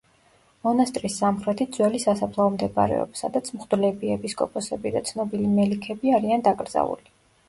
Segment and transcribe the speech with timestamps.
[0.67, 7.13] მონასტრის სამხრეთით ძველი სასაფლაო მდებარეობს, სადაც მღვდლები, ეპისკოპოსები და ცნობილი მელიქები არიან დაკრძალული.